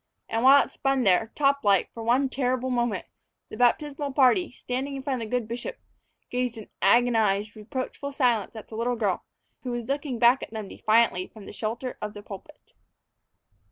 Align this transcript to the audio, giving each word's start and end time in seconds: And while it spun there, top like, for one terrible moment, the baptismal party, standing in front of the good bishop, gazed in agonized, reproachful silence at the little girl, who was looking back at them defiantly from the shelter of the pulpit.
And 0.29 0.41
while 0.41 0.63
it 0.65 0.71
spun 0.71 1.03
there, 1.03 1.29
top 1.35 1.63
like, 1.63 1.93
for 1.93 2.01
one 2.01 2.27
terrible 2.27 2.71
moment, 2.71 3.05
the 3.49 3.55
baptismal 3.55 4.13
party, 4.13 4.49
standing 4.51 4.95
in 4.95 5.03
front 5.03 5.21
of 5.21 5.29
the 5.29 5.37
good 5.39 5.47
bishop, 5.47 5.77
gazed 6.31 6.57
in 6.57 6.69
agonized, 6.81 7.55
reproachful 7.55 8.11
silence 8.11 8.55
at 8.55 8.69
the 8.69 8.75
little 8.75 8.95
girl, 8.95 9.23
who 9.61 9.69
was 9.69 9.85
looking 9.85 10.17
back 10.17 10.41
at 10.41 10.49
them 10.49 10.67
defiantly 10.67 11.27
from 11.27 11.45
the 11.45 11.53
shelter 11.53 11.99
of 12.01 12.15
the 12.15 12.23
pulpit. 12.23 12.73